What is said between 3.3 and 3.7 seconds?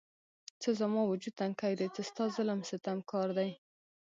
دی